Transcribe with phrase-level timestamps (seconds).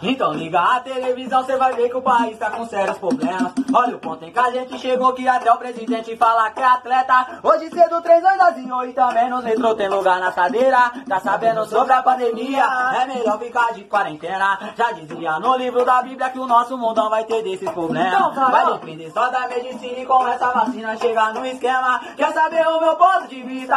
[0.00, 3.52] Então liga a televisão, cê vai ver que o país tá com sérios problemas.
[3.74, 6.64] Olha o ponto em que a gente chegou, que até o presidente fala que é
[6.64, 7.40] atleta.
[7.42, 10.92] Hoje cedo, três anos azinho e também nos metrô tem lugar na cadeira.
[11.08, 12.64] Tá sabendo sobre a pandemia?
[13.02, 14.72] É melhor ficar de quarentena.
[14.76, 18.14] Já dizia no livro da Bíblia que o nosso mundão vai ter desses problemas.
[18.14, 22.00] Então, vai depender só da medicina e com essa vacina chegar no esquema.
[22.16, 23.76] Quer saber o meu ponto de vista?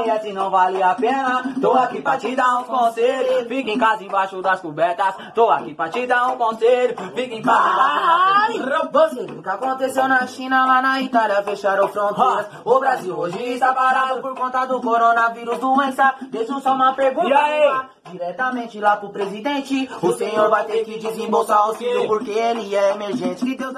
[0.00, 1.42] Ele assim não vale a pena.
[1.60, 3.46] Tô aqui pra te dar uns conselhos.
[3.46, 5.14] Fica em casa embaixo das cobertas.
[5.34, 6.94] Tô aqui pra te dar um conselho.
[7.14, 7.68] Fica em casa
[8.88, 9.12] cobertas.
[9.12, 12.46] Você viu o que aconteceu na China, lá na Itália, fecharam fronteiras.
[12.64, 16.14] O Brasil hoje está parado por conta do coronavírus, doença.
[16.30, 17.28] Deixa só uma pergunta.
[17.28, 17.80] E aí?
[18.10, 19.88] Diretamente lá pro presidente.
[20.02, 23.44] O senhor vai ter que desembolsar auxílio porque ele é emergente.
[23.44, 23.74] Que Deus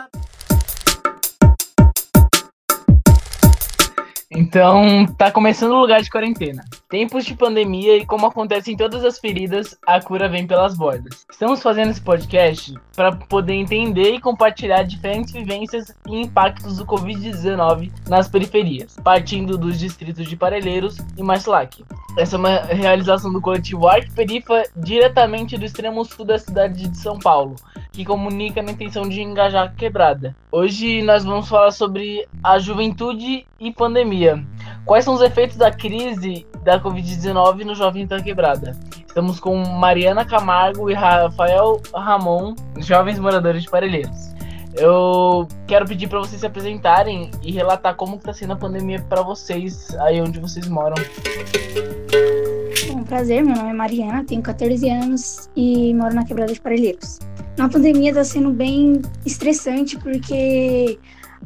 [4.33, 6.62] Então, tá começando o lugar de quarentena.
[6.91, 11.25] Tempos de pandemia e como acontece em todas as feridas, a cura vem pelas bordas.
[11.31, 17.92] Estamos fazendo esse podcast para poder entender e compartilhar diferentes vivências e impactos do Covid-19
[18.09, 21.84] nas periferias, partindo dos distritos de Parelheiros e Maslac.
[22.19, 26.97] Essa é uma realização do coletivo Arc Perifa diretamente do extremo sul da cidade de
[26.98, 27.55] São Paulo,
[27.92, 30.34] que comunica na intenção de engajar a quebrada.
[30.51, 34.45] Hoje nós vamos falar sobre a juventude e pandemia.
[34.84, 38.77] Quais são os efeitos da crise da Covid-19 no jovem da quebrada?
[39.06, 44.31] Estamos com Mariana Camargo e Rafael Ramon, jovens moradores de Parelheiros.
[44.75, 49.23] Eu quero pedir para vocês se apresentarem e relatar como está sendo a pandemia para
[49.23, 50.95] vocês aí onde vocês moram.
[52.89, 56.61] É um prazer, meu nome é Mariana, tenho 14 anos e moro na Quebrada de
[56.61, 57.19] Parelheiros.
[57.56, 60.98] Na pandemia está sendo bem estressante porque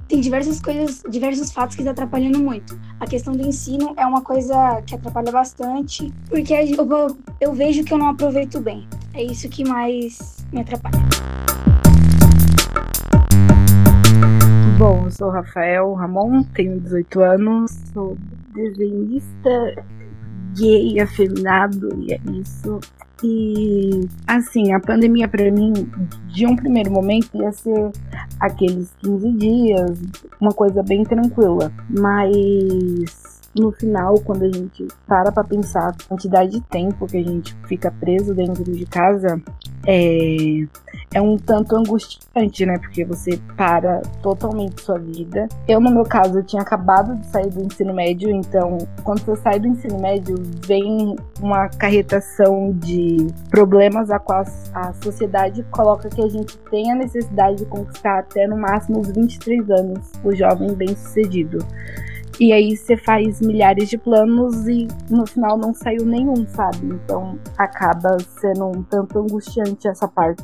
[0.09, 2.79] tem diversas coisas, diversos fatos que estão atrapalhando muito.
[3.01, 7.93] A questão do ensino é uma coisa que atrapalha bastante, porque eu, eu vejo que
[7.93, 8.87] eu não aproveito bem.
[9.15, 10.99] É isso que mais me atrapalha.
[14.79, 18.19] Bom, eu sou Rafael Ramon, tenho 18 anos, sou
[18.55, 19.85] desenhista
[20.57, 22.81] gay, afeminado, e é isso.
[23.23, 25.73] E, assim, a pandemia pra mim,
[26.29, 27.91] de um primeiro momento, ia ser
[28.39, 30.03] aqueles 15 dias,
[30.41, 31.73] uma coisa bem tranquila.
[31.89, 37.23] Mas no final, quando a gente para pra pensar a quantidade de tempo que a
[37.23, 39.41] gente fica preso dentro de casa,
[39.87, 40.67] é,
[41.15, 42.79] é um tanto angustiante, né?
[42.79, 45.49] Porque você para totalmente sua vida.
[45.69, 49.37] Eu, no meu caso, eu tinha acabado de sair do ensino médio, então, quando você
[49.37, 50.37] sai do ensino médio,
[50.67, 54.45] vem uma carretação de problemas a qual
[54.75, 59.11] a sociedade coloca que a gente tem a necessidade de conquistar até no máximo os
[59.11, 61.59] 23 anos, o jovem bem-sucedido.
[62.41, 66.87] E aí você faz milhares de planos e no final não saiu nenhum, sabe?
[66.87, 70.43] Então acaba sendo um tanto angustiante essa parte.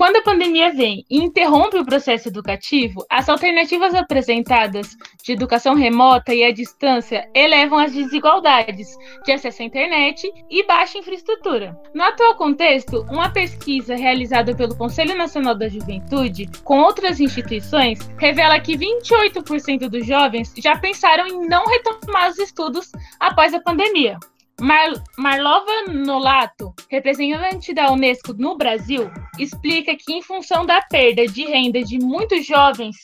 [0.00, 6.32] Quando a pandemia vem e interrompe o processo educativo, as alternativas apresentadas de educação remota
[6.32, 8.96] e à distância elevam as desigualdades
[9.26, 11.78] de acesso à internet e baixa infraestrutura.
[11.92, 18.58] No atual contexto, uma pesquisa realizada pelo Conselho Nacional da Juventude com outras instituições revela
[18.58, 22.90] que 28% dos jovens já pensaram em não retomar os estudos
[23.20, 24.16] após a pandemia.
[24.60, 29.10] Mar Marlova Nolato, representante da Unesco no Brasil,
[29.42, 32.96] explica que, em função da perda de renda de muitos jovens,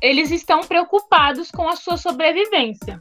[0.00, 3.00] eles estão preocupados com a sua sobrevivência.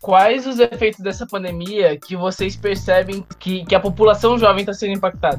[0.00, 4.92] Quais os efeitos dessa pandemia que vocês percebem que, que a população jovem está sendo
[4.92, 5.38] impactada?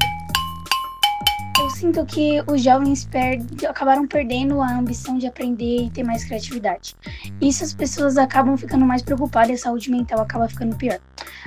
[1.76, 6.96] Sinto que os jovens perde- acabaram perdendo a ambição de aprender e ter mais criatividade.
[7.42, 11.00] Isso as pessoas acabam ficando mais preocupadas e a saúde mental acaba ficando pior.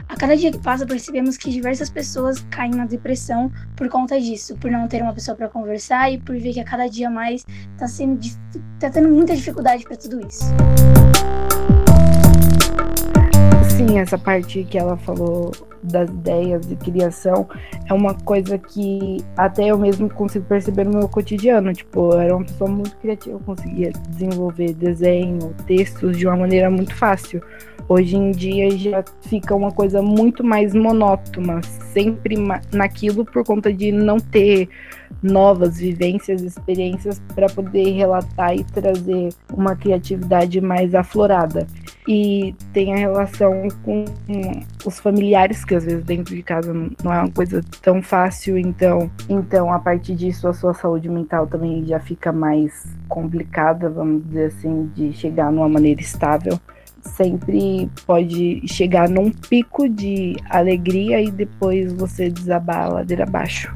[0.07, 4.55] A cada dia que passa, percebemos que diversas pessoas caem na depressão por conta disso,
[4.57, 7.43] por não ter uma pessoa para conversar e por ver que a cada dia mais
[7.79, 7.87] tá
[8.19, 8.37] dif-
[8.79, 10.45] tá tendo muita dificuldade para tudo isso.
[13.79, 15.53] Sim, essa parte que ela falou
[15.85, 17.49] das ideias de criação
[17.89, 21.73] é uma coisa que até eu mesmo consigo perceber no meu cotidiano.
[21.73, 26.69] Tipo, eu era uma pessoa muito criativa, eu conseguia desenvolver desenho, textos de uma maneira
[26.69, 27.41] muito fácil.
[27.89, 32.35] Hoje em dia já fica uma coisa muito mais monótona, sempre
[32.73, 34.69] naquilo por conta de não ter
[35.23, 41.65] novas vivências, experiências para poder relatar e trazer uma criatividade mais aflorada
[42.09, 44.07] e tem a relação com
[44.83, 49.11] os familiares, que às vezes dentro de casa não é uma coisa tão fácil, então,
[49.29, 52.73] então a partir disso a sua saúde mental também já fica mais
[53.11, 56.59] complicada, vamos dizer assim, de chegar numa maneira estável.
[57.03, 63.71] sempre pode chegar num pico de alegria e depois você desabar a ladeira abaixo.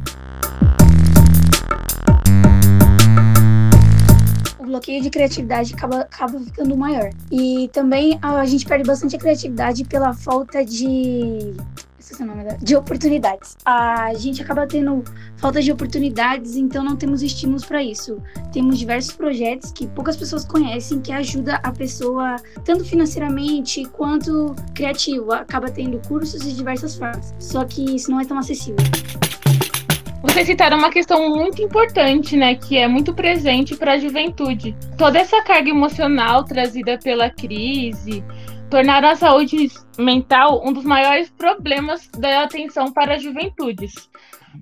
[4.72, 7.10] Bloqueio de criatividade acaba, acaba ficando maior.
[7.30, 11.54] E também a, gente perde bastante a criatividade pela falta de
[12.60, 13.56] de oportunidades.
[13.64, 15.02] A gente acaba tendo
[15.36, 18.20] falta de oportunidades, então não temos estímulos para isso.
[18.52, 22.36] Temos diversos projetos que poucas pessoas conhecem que ajuda a pessoa
[22.66, 25.36] tanto financeiramente quanto criativa.
[25.36, 27.34] Acaba tendo cursos de diversas formas.
[27.38, 28.76] Só que isso não é tão acessível.
[30.22, 34.74] Vocês citaram uma questão muito importante, né, que é muito presente para a juventude.
[34.96, 38.24] Toda essa carga emocional trazida pela crise,
[38.70, 43.92] tornaram a saúde mental um dos maiores problemas da atenção para as juventudes.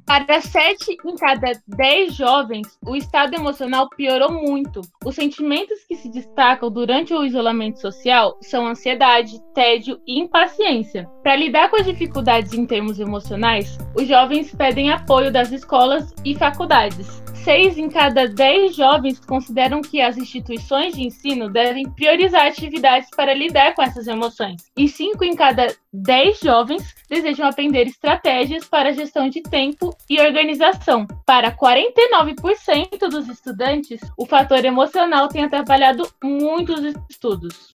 [0.07, 4.81] Para 7 em cada 10 jovens, o estado emocional piorou muito.
[5.05, 11.09] Os sentimentos que se destacam durante o isolamento social são ansiedade, tédio e impaciência.
[11.23, 16.35] Para lidar com as dificuldades em termos emocionais, os jovens pedem apoio das escolas e
[16.35, 17.23] faculdades.
[17.45, 23.33] Seis em cada dez jovens consideram que as instituições de ensino devem priorizar atividades para
[23.33, 24.71] lidar com essas emoções.
[24.77, 31.07] E cinco em cada dez jovens desejam aprender estratégias para gestão de tempo e organização.
[31.25, 37.75] Para 49% dos estudantes, o fator emocional tem atrapalhado muitos estudos.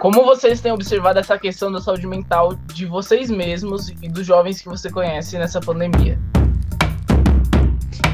[0.00, 4.60] Como vocês têm observado essa questão da saúde mental de vocês mesmos e dos jovens
[4.60, 6.18] que você conhece nessa pandemia?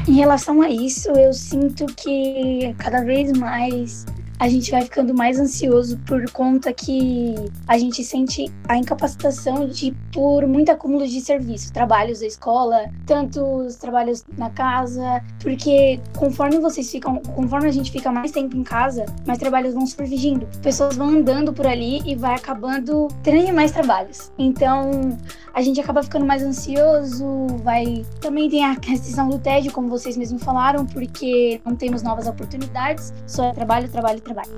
[0.07, 4.05] Em relação a isso, eu sinto que cada vez mais
[4.41, 7.35] a gente vai ficando mais ansioso por conta que
[7.67, 13.75] a gente sente a incapacitação de por muito acúmulo de serviço, trabalhos da escola, tantos
[13.75, 19.05] trabalhos na casa, porque conforme vocês ficam, conforme a gente fica mais tempo em casa,
[19.27, 24.31] mais trabalhos vão surgindo, pessoas vão andando por ali e vai acabando tendo mais trabalhos.
[24.39, 25.15] Então,
[25.53, 30.17] a gente acaba ficando mais ansioso, vai também tem a questão do tédio, como vocês
[30.17, 34.51] mesmos falaram, porque não temos novas oportunidades, só é trabalho, trabalho, trabalho trabalho.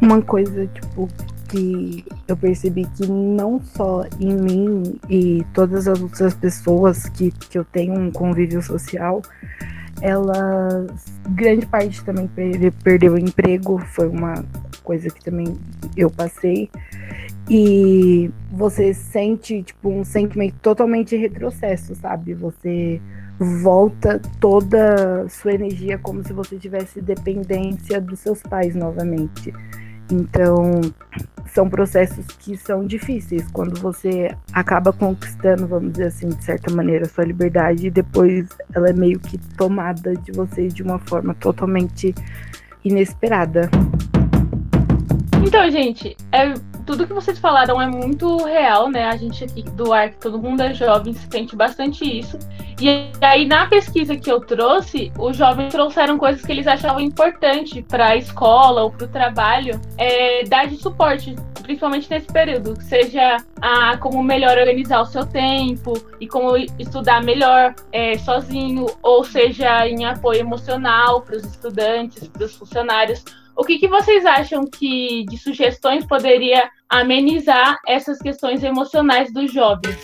[0.00, 1.08] Uma coisa, tipo,
[1.48, 7.58] que eu percebi que não só em mim e todas as outras pessoas que, que
[7.58, 9.22] eu tenho um convívio social,
[10.02, 10.90] elas,
[11.30, 12.28] grande parte também
[12.82, 14.44] perdeu o emprego, foi uma
[14.82, 15.56] coisa que também
[15.96, 16.68] eu passei.
[17.48, 22.32] E você sente, tipo, um sentimento totalmente retrocesso, sabe?
[22.34, 23.00] Você
[23.38, 29.52] volta toda sua energia como se você tivesse dependência dos seus pais novamente.
[30.10, 30.80] Então,
[31.46, 37.06] são processos que são difíceis quando você acaba conquistando, vamos dizer assim, de certa maneira,
[37.06, 41.34] a sua liberdade e depois ela é meio que tomada de você de uma forma
[41.34, 42.14] totalmente
[42.84, 43.70] inesperada.
[45.46, 46.54] Então, gente, é
[46.86, 49.04] tudo que vocês falaram é muito real, né?
[49.04, 52.38] A gente aqui do ARC, todo mundo é jovem, sente bastante isso.
[52.80, 57.82] E aí, na pesquisa que eu trouxe, os jovens trouxeram coisas que eles achavam importante
[57.82, 63.38] para a escola ou para o trabalho, é, dar de suporte, principalmente nesse período, seja
[63.60, 69.88] a, como melhor organizar o seu tempo e como estudar melhor é, sozinho, ou seja,
[69.88, 73.24] em apoio emocional para os estudantes, para os funcionários
[73.56, 79.96] o que, que vocês acham que de sugestões poderia amenizar essas questões emocionais dos jovens?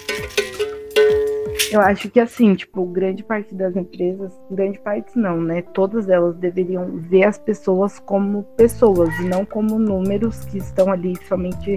[1.72, 5.62] Eu acho que assim, tipo, grande parte das empresas, grande parte não, né?
[5.62, 11.14] Todas elas deveriam ver as pessoas como pessoas e não como números que estão ali
[11.28, 11.76] somente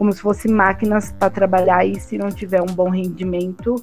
[0.00, 3.74] como se fossem máquinas para trabalhar e se não tiver um bom rendimento,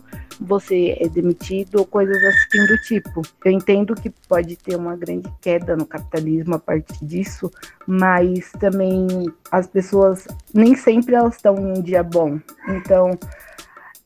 [0.42, 3.22] você é demitido ou coisas assim do tipo.
[3.46, 7.52] Eu entendo que pode ter uma grande queda no capitalismo a partir disso,
[7.86, 9.06] mas também
[9.52, 12.40] as pessoas nem sempre elas estão em um dia bom.
[12.68, 13.12] Então,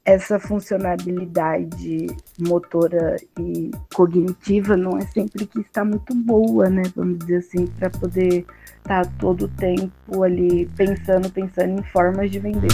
[0.03, 6.83] essa funcionalidade motora e cognitiva não é sempre que está muito boa, né?
[6.93, 8.45] Vamos dizer assim, para poder
[8.83, 12.69] tá todo o tempo ali pensando, pensando em formas de vender.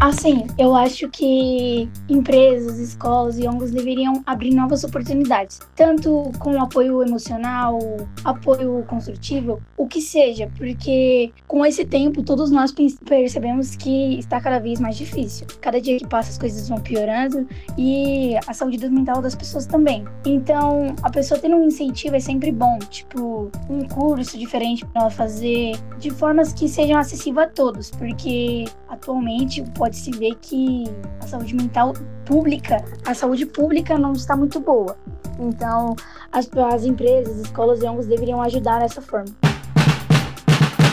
[0.00, 7.02] Assim, eu acho que empresas, escolas e ONGs deveriam abrir novas oportunidades, tanto com apoio
[7.02, 7.80] emocional,
[8.24, 12.72] apoio construtivo, o que seja, porque com esse tempo todos nós
[13.04, 15.48] percebemos que está cada vez mais difícil.
[15.60, 20.04] Cada dia que passa as coisas vão piorando e a saúde mental das pessoas também.
[20.24, 25.10] Então, a pessoa tendo um incentivo é sempre bom, tipo, um curso diferente para ela
[25.10, 30.84] fazer, de formas que sejam acessíveis a todos, porque atualmente pode-se ver que
[31.18, 31.94] a saúde mental
[32.26, 34.94] pública, a saúde pública não está muito boa.
[35.40, 35.96] Então,
[36.30, 39.34] as, as empresas, escolas e ONGs deveriam ajudar dessa forma.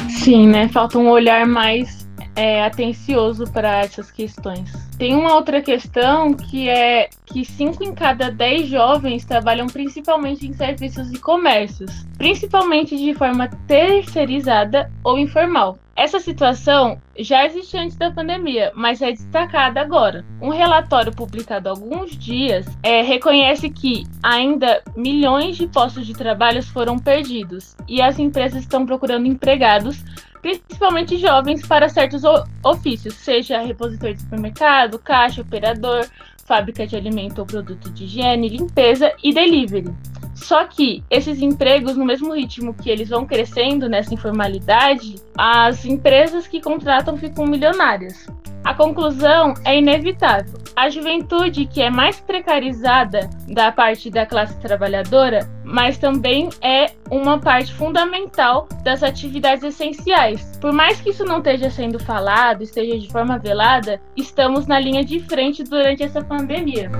[0.09, 0.69] Sim, né?
[0.69, 2.04] Falta um olhar mais
[2.35, 4.71] é, atencioso para essas questões.
[4.97, 10.53] Tem uma outra questão que é que 5 em cada 10 jovens trabalham principalmente em
[10.53, 15.77] serviços e comércios, principalmente de forma terceirizada ou informal.
[15.95, 20.25] Essa situação já existia antes da pandemia, mas é destacada agora.
[20.41, 26.61] Um relatório publicado há alguns dias é, reconhece que ainda milhões de postos de trabalho
[26.61, 30.03] foram perdidos e as empresas estão procurando empregados
[30.45, 32.21] principalmente jovens, para certos
[32.63, 36.05] ofícios, seja repositor de supermercado, caixa, operador,
[36.45, 39.91] fábrica de alimento ou produto de higiene, limpeza e delivery.
[40.35, 46.45] Só que esses empregos, no mesmo ritmo que eles vão crescendo nessa informalidade, as empresas
[46.45, 48.27] que contratam ficam milionárias.
[48.63, 50.64] A conclusão é inevitável.
[50.75, 57.39] A juventude, que é mais precarizada da parte da classe trabalhadora, mas também é uma
[57.39, 60.57] parte fundamental das atividades essenciais.
[60.59, 65.05] Por mais que isso não esteja sendo falado, esteja de forma velada, estamos na linha
[65.05, 66.91] de frente durante essa pandemia.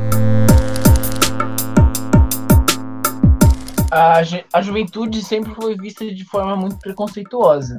[3.91, 4.21] a,
[4.53, 7.77] a juventude sempre foi vista de forma muito preconceituosa.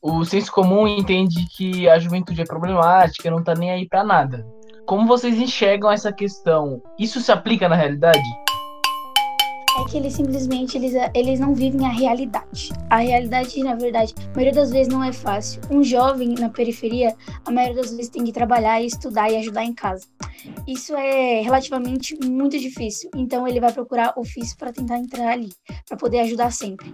[0.00, 4.46] O senso comum entende que a juventude é problemática, não tá nem aí para nada.
[4.88, 6.80] Como vocês enxergam essa questão?
[6.98, 8.26] Isso se aplica na realidade?
[9.78, 12.72] É que eles simplesmente eles, eles não vivem a realidade.
[12.90, 15.60] A realidade, na verdade, a maioria das vezes não é fácil.
[15.70, 19.74] Um jovem na periferia, a maioria das vezes tem que trabalhar, estudar e ajudar em
[19.74, 20.06] casa.
[20.66, 23.10] Isso é relativamente muito difícil.
[23.14, 25.50] Então ele vai procurar ofício para tentar entrar ali,
[25.86, 26.92] para poder ajudar sempre.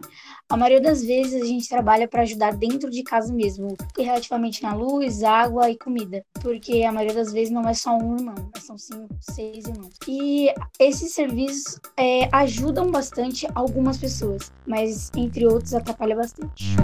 [0.48, 4.74] A maioria das vezes a gente trabalha para ajudar dentro de casa mesmo, relativamente na
[4.74, 8.76] luz, água e comida, porque a maioria das vezes não é só um irmão, são
[8.76, 9.94] cinco, seis irmãos.
[10.06, 16.76] E esses serviços é, ajudam bastante algumas pessoas, mas entre outros atrapalha bastante.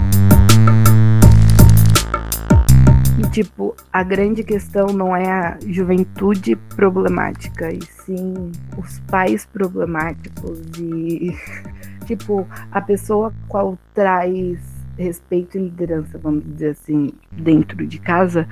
[3.18, 10.58] E, tipo, a grande questão não é a juventude problemática, e sim os pais problemáticos
[10.78, 11.36] e
[12.06, 18.46] tipo, a pessoa qual traz respeito e liderança, vamos dizer assim, dentro de casa,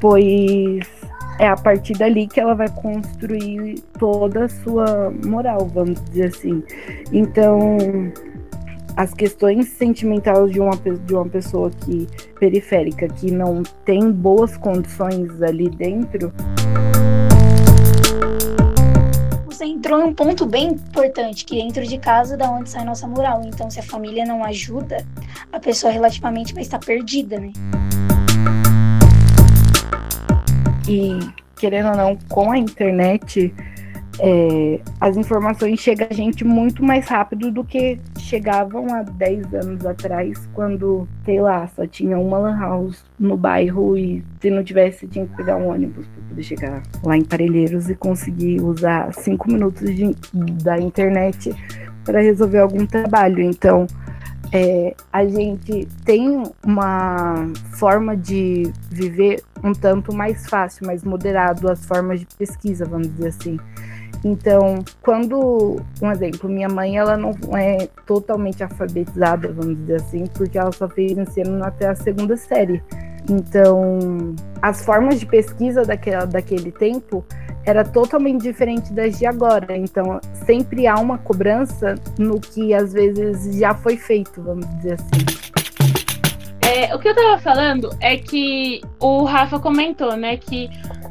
[0.00, 0.86] pois
[1.38, 6.62] é a partir dali que ela vai construir toda a sua moral, vamos dizer assim.
[7.12, 7.78] Então,
[8.96, 12.06] as questões sentimentais de uma, de uma pessoa que
[12.40, 16.32] periférica, que não tem boas condições ali dentro,
[19.66, 23.42] entrou em um ponto bem importante, que dentro de casa da onde sai nossa moral.
[23.44, 25.04] Então, se a família não ajuda,
[25.52, 27.52] a pessoa relativamente vai estar perdida, né?
[30.88, 31.18] E
[31.56, 33.52] querendo ou não, com a internet,
[34.18, 39.86] é, as informações chegam a gente muito mais rápido do que chegavam há 10 anos
[39.86, 45.06] atrás, quando, sei lá, só tinha uma lan house no bairro e se não tivesse,
[45.06, 49.50] tinha que pegar um ônibus para poder chegar lá em Parelheiros e conseguir usar 5
[49.50, 50.14] minutos de,
[50.62, 51.54] da internet
[52.04, 53.42] para resolver algum trabalho.
[53.42, 53.86] Então,
[54.52, 61.84] é, a gente tem uma forma de viver um tanto mais fácil, mais moderado as
[61.84, 63.58] formas de pesquisa, vamos dizer assim.
[64.24, 70.58] Então, quando, um exemplo, minha mãe, ela não é totalmente alfabetizada, vamos dizer assim, porque
[70.58, 72.82] ela só fez ensino até a segunda série.
[73.28, 77.24] Então, as formas de pesquisa daquela, daquele tempo
[77.64, 79.76] era totalmente diferente das de agora.
[79.76, 85.46] Então, sempre há uma cobrança no que às vezes já foi feito, vamos dizer assim.
[86.62, 90.68] É, o que eu tava falando é que o Rafa comentou, né, que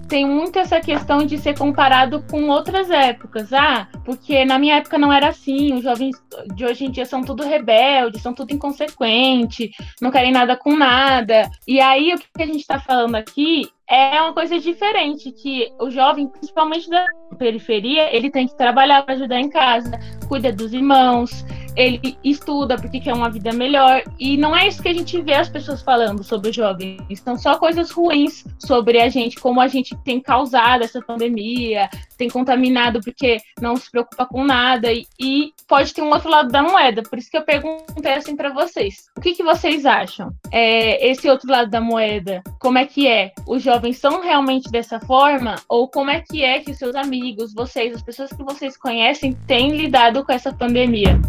[0.08, 3.52] tem muito essa questão de ser comparado com outras épocas.
[3.52, 6.16] Ah, porque na minha época não era assim, os jovens
[6.54, 9.72] de hoje em dia são tudo rebeldes, são tudo inconsequente,
[10.02, 11.50] não querem nada com nada.
[11.68, 15.92] E aí o que a gente está falando aqui é uma coisa diferente, que o
[15.92, 17.06] jovem, principalmente da
[17.38, 21.46] periferia, ele tem que trabalhar para ajudar em casa, cuida dos irmãos,
[21.76, 24.04] ele estuda porque quer uma vida melhor.
[24.20, 27.02] E não é isso que a gente vê as pessoas falando sobre os jovens.
[27.24, 32.30] São só coisas ruins sobre a gente, como a gente tem causado essa pandemia, tem
[32.30, 34.92] contaminado porque não se preocupa com nada.
[34.92, 37.04] E, e pode ter um outro lado da moeda.
[37.04, 39.06] Por isso que eu perguntei assim para vocês.
[39.18, 40.32] O que, que vocês acham?
[40.52, 43.32] É, esse outro lado da moeda, como é que é?
[43.48, 45.56] Os jovens são realmente dessa forma?
[45.68, 49.34] Ou como é que é que os seus amigos, vocês, as pessoas que vocês conhecem,
[49.48, 51.20] têm lidado com essa pandemia?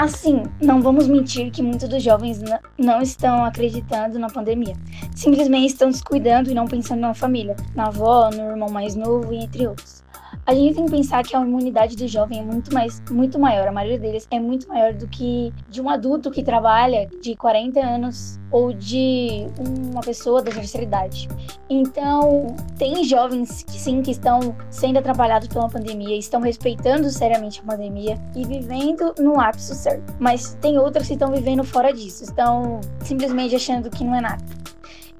[0.00, 2.40] Assim, não vamos mentir que muitos dos jovens
[2.78, 4.74] não estão acreditando na pandemia.
[5.14, 9.44] Simplesmente estão descuidando e não pensando na família, na avó, no irmão mais novo e
[9.44, 10.02] entre outros.
[10.50, 13.68] A gente tem que pensar que a imunidade do jovem é muito mais, muito maior.
[13.68, 17.78] A maioria deles é muito maior do que de um adulto que trabalha de 40
[17.78, 19.46] anos ou de
[19.92, 21.28] uma pessoa da terceira idade.
[21.68, 27.70] Então, tem jovens que sim que estão sendo atrapalhados pela pandemia, estão respeitando seriamente a
[27.70, 30.16] pandemia e vivendo no ápice certo.
[30.18, 34.44] Mas tem outros que estão vivendo fora disso, estão simplesmente achando que não é nada.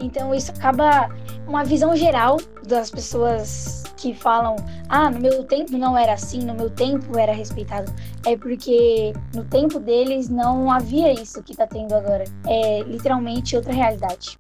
[0.01, 1.09] Então, isso acaba
[1.47, 4.57] uma visão geral das pessoas que falam,
[4.89, 7.93] ah, no meu tempo não era assim, no meu tempo era respeitado,
[8.27, 12.25] é porque no tempo deles não havia isso que tá tendo agora.
[12.47, 14.39] É literalmente outra realidade.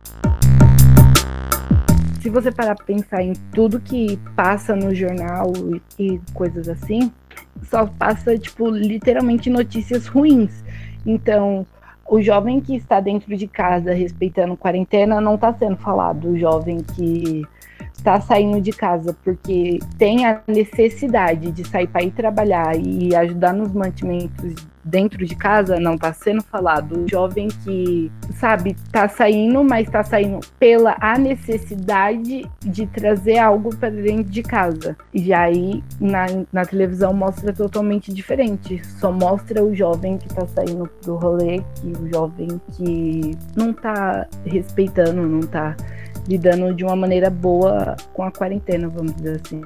[2.23, 5.53] Se você parar pra pensar em tudo que passa no jornal
[5.99, 7.13] e coisas assim,
[7.63, 10.65] só passa, tipo, literalmente notícias ruins.
[11.05, 11.67] Então,
[12.07, 16.31] o jovem que está dentro de casa respeitando quarentena não está sendo falado.
[16.31, 17.47] O jovem que
[18.01, 23.53] está saindo de casa porque tem a necessidade de sair para ir trabalhar e ajudar
[23.53, 24.55] nos mantimentos
[24.85, 27.05] dentro de casa não está sendo falado.
[27.05, 33.75] O jovem que, sabe, está saindo, mas está saindo pela a necessidade de trazer algo
[33.77, 34.97] para dentro de casa.
[35.13, 38.81] E aí na, na televisão mostra totalmente diferente.
[38.99, 44.27] Só mostra o jovem que está saindo do rolê, que o jovem que não está
[44.47, 45.77] respeitando, não está
[46.29, 49.61] lidando de uma maneira boa com a quarentena, vamos dizer assim.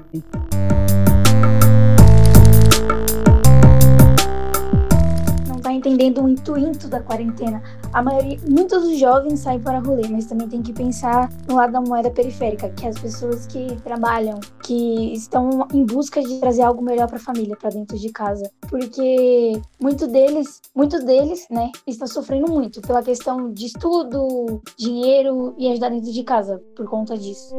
[5.84, 7.62] Entendendo o intuito da quarentena.
[7.92, 11.72] A maioria, muitos dos jovens saem para rolê, mas também tem que pensar no lado
[11.72, 16.62] da moeda periférica, que é as pessoas que trabalham, que estão em busca de trazer
[16.62, 21.70] algo melhor para a família, para dentro de casa, porque muito deles, muitos deles, né,
[21.86, 27.16] estão sofrendo muito pela questão de estudo, dinheiro e ajudar dentro de casa por conta
[27.16, 27.54] disso.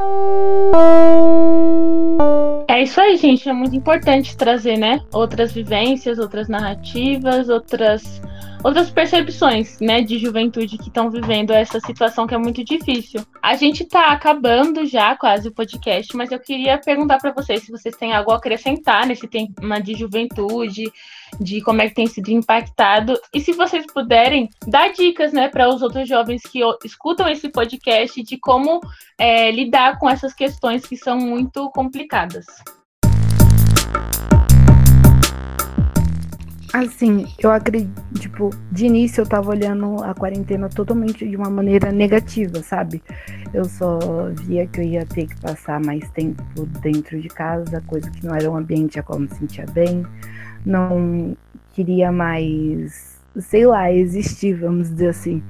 [2.68, 3.48] É isso aí, gente.
[3.48, 5.00] É muito importante trazer, né?
[5.14, 8.15] Outras vivências, outras narrativas, outras
[8.64, 13.22] outras percepções, né, de juventude que estão vivendo essa situação que é muito difícil.
[13.42, 17.72] A gente está acabando já quase o podcast, mas eu queria perguntar para vocês se
[17.72, 20.92] vocês têm algo a acrescentar nesse tema de juventude,
[21.40, 25.70] de como é que tem sido impactado e se vocês puderem dar dicas, né, para
[25.70, 28.80] os outros jovens que escutam esse podcast de como
[29.18, 32.46] é, lidar com essas questões que são muito complicadas.
[36.76, 41.90] Assim, eu acredito, tipo, de início eu tava olhando a quarentena totalmente de uma maneira
[41.90, 43.02] negativa, sabe?
[43.54, 43.98] Eu só
[44.44, 46.44] via que eu ia ter que passar mais tempo
[46.82, 50.06] dentro de casa, coisa que não era um ambiente a qual me sentia bem.
[50.66, 51.38] Não
[51.74, 55.42] queria mais, sei lá, existir, vamos dizer assim.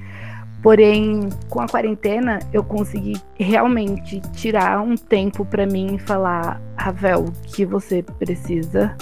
[0.62, 7.26] Porém, com a quarentena, eu consegui realmente tirar um tempo para mim e falar, Ravel,
[7.26, 8.96] o que você precisa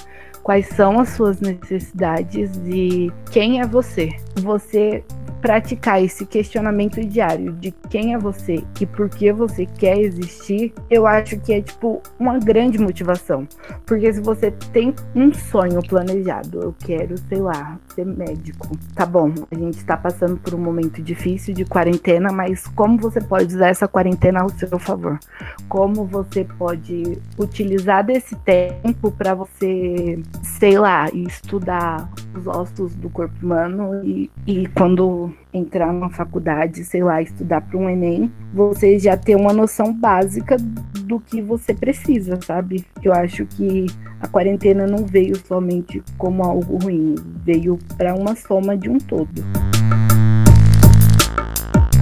[0.44, 4.10] quais são as suas necessidades e quem é você.
[4.36, 5.04] Você
[5.44, 11.06] praticar esse questionamento diário de quem é você e por que você quer existir, eu
[11.06, 13.46] acho que é tipo uma grande motivação.
[13.86, 18.70] Porque se você tem um sonho planejado, eu quero, sei lá, ser médico.
[18.96, 23.20] Tá bom, a gente tá passando por um momento difícil de quarentena, mas como você
[23.20, 25.20] pode usar essa quarentena ao seu favor?
[25.68, 33.36] Como você pode utilizar desse tempo para você, sei lá, estudar os ossos do corpo
[33.44, 39.16] humano e, e quando entrar na faculdade, sei lá, estudar para um Enem, você já
[39.16, 40.58] ter uma noção básica
[41.06, 42.86] do que você precisa, sabe?
[43.04, 43.86] Eu acho que
[44.22, 49.44] a quarentena não veio somente como algo ruim, veio para uma soma de um todo.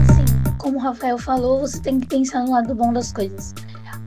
[0.10, 0.26] Assim,
[0.58, 3.54] como o Rafael falou, você tem que pensar no lado bom das coisas.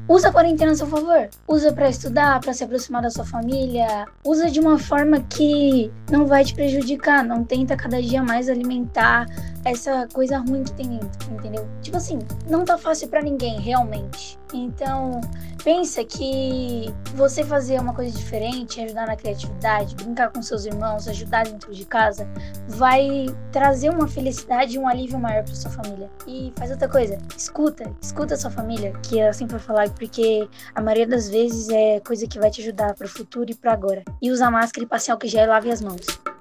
[0.06, 1.28] Usa a quarentena a seu favor.
[1.48, 4.06] Usa para estudar, para se aproximar da sua família.
[4.22, 7.24] Usa de uma forma que não vai te prejudicar.
[7.24, 9.26] Não tenta cada dia mais alimentar
[9.64, 11.66] essa coisa ruim que tem dentro, entendeu?
[11.80, 14.38] Tipo assim, não tá fácil para ninguém, realmente.
[14.52, 15.20] Então,
[15.64, 21.44] pensa que você fazer uma coisa diferente, ajudar na criatividade, brincar com seus irmãos, ajudar
[21.44, 22.28] dentro de casa,
[22.68, 26.10] vai trazer uma felicidade e um alívio maior para sua família.
[26.26, 30.48] E faz outra coisa, escuta, escuta a sua família, que é assim para falar, porque
[30.74, 33.72] a maioria das vezes é coisa que vai te ajudar para o futuro e para
[33.72, 34.04] agora.
[34.20, 36.33] E usa máscara e passe álcool gel e lave as mãos.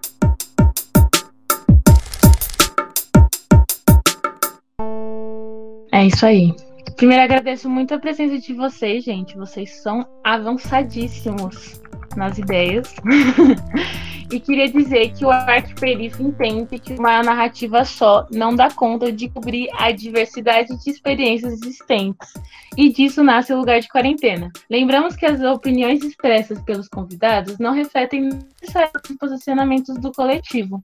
[5.94, 6.56] É isso aí.
[6.96, 9.38] Primeiro, agradeço muito a presença de vocês, gente.
[9.38, 11.80] Vocês são avançadíssimos
[12.18, 12.96] nas ideias.
[14.32, 19.30] e queria dizer que o arquiperifo entende que uma narrativa só não dá conta de
[19.30, 22.34] cobrir a diversidade de experiências existentes,
[22.76, 24.52] e disso nasce o lugar de quarentena.
[24.70, 28.30] Lembramos que as opiniões expressas pelos convidados não refletem
[28.60, 30.84] necessariamente os posicionamentos do coletivo.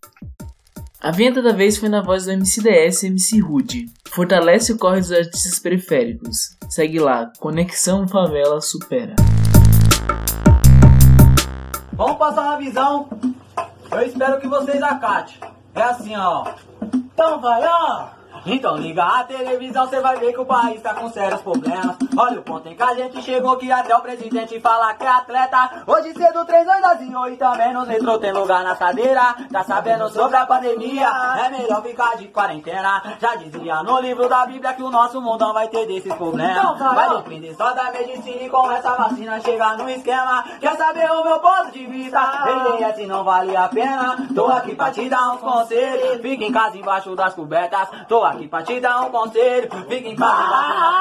[1.01, 3.85] A vinheta da vez foi na voz do MCDS MC Rude.
[4.09, 6.57] Fortalece o corre dos artistas periféricos.
[6.67, 9.15] Segue lá, Conexão Favela Supera.
[11.93, 13.07] Vamos passar uma visão.
[13.89, 15.35] Eu espero que vocês acatem.
[15.73, 16.53] É assim, ó.
[16.93, 18.18] Então vai, ó.
[18.45, 21.97] Então liga a televisão, cê vai ver que o país tá com sérios problemas.
[22.17, 25.09] Olha o ponto em que a gente chegou que até o presidente fala que é
[25.09, 25.83] atleta.
[25.85, 26.99] Hoje cedo, três anos
[27.31, 29.35] e também nos metrô tem lugar na cadeira.
[29.51, 31.07] Tá sabendo sobre a pandemia?
[31.45, 33.01] É melhor ficar de quarentena.
[33.19, 36.77] Já dizia no livro da Bíblia que o nosso mundão vai ter desses problemas.
[36.77, 40.43] Vai depender só da medicina e com essa vacina chegar no esquema.
[40.59, 42.19] Quer saber o meu ponto de vista?
[42.19, 44.27] LS não vale a pena.
[44.33, 46.21] Tô aqui pra te dar uns conselhos.
[46.21, 47.87] Fica em casa embaixo das cobertas.
[48.07, 49.69] Tô aqui pra te dar um conselho.
[49.87, 50.99] Fica em casa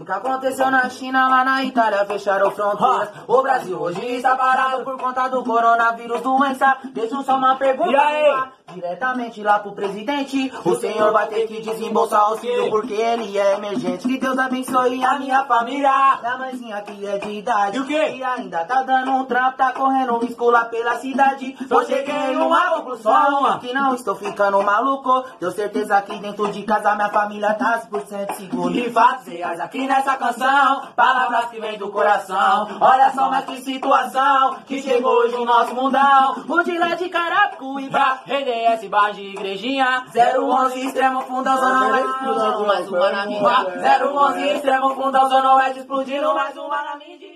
[0.00, 3.10] o que aconteceu na China, lá na Itália, fecharam fronteiras.
[3.26, 6.78] O Brasil hoje está parado por conta do coronavírus, doença.
[6.92, 7.90] Deixa só uma pergunta.
[7.90, 8.57] E aí?
[8.74, 14.06] Diretamente lá pro presidente, o senhor vai ter que desembolsar auxílio porque ele é emergente.
[14.06, 16.18] Que Deus abençoe a minha família.
[16.22, 17.76] Da mãezinha que é de idade.
[17.78, 18.12] E o quê?
[18.16, 21.56] E ainda tá dando um trampo, tá correndo risco lá pela cidade.
[21.68, 25.24] Eu cheguei numa conclusão que não estou ficando maluco.
[25.40, 28.74] Tenho certeza que dentro de casa minha família tá 100% seguro.
[28.74, 32.68] E fatos reais aqui nessa canção, palavras que vêm do coração.
[32.80, 36.44] Olha só, mas que situação que chegou hoje o nosso mundão.
[36.46, 38.20] O de lá de Carapicuíba.
[38.58, 40.04] RDS, barra de igrejinha.
[40.14, 44.08] 011 extremo fundão, zona oeste, explodindo mais uma na mídia.
[44.12, 47.28] 011 extremo fundão, zona oeste, explodindo mais uma na mídia.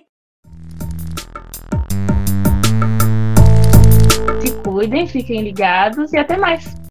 [4.41, 6.82] Se cuidem, fiquem ligados e até mais.